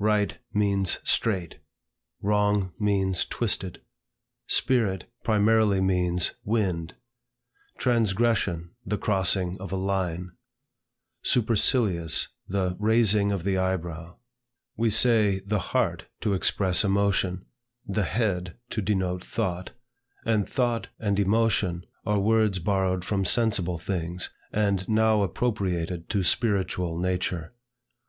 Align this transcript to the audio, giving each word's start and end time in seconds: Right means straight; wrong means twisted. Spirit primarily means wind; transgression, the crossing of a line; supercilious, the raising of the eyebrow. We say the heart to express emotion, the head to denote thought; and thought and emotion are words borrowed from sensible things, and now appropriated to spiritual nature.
Right 0.00 0.36
means 0.52 0.98
straight; 1.04 1.60
wrong 2.20 2.72
means 2.76 3.24
twisted. 3.24 3.82
Spirit 4.48 5.08
primarily 5.22 5.80
means 5.80 6.32
wind; 6.42 6.96
transgression, 7.78 8.72
the 8.84 8.98
crossing 8.98 9.56
of 9.60 9.70
a 9.70 9.76
line; 9.76 10.32
supercilious, 11.22 12.26
the 12.48 12.74
raising 12.80 13.30
of 13.30 13.44
the 13.44 13.56
eyebrow. 13.58 14.16
We 14.76 14.90
say 14.90 15.38
the 15.46 15.60
heart 15.70 16.06
to 16.22 16.34
express 16.34 16.82
emotion, 16.82 17.46
the 17.86 18.02
head 18.02 18.56
to 18.70 18.82
denote 18.82 19.22
thought; 19.24 19.70
and 20.24 20.48
thought 20.48 20.88
and 20.98 21.16
emotion 21.20 21.86
are 22.04 22.18
words 22.18 22.58
borrowed 22.58 23.04
from 23.04 23.24
sensible 23.24 23.78
things, 23.78 24.30
and 24.52 24.88
now 24.88 25.22
appropriated 25.22 26.08
to 26.08 26.24
spiritual 26.24 26.98
nature. 26.98 27.52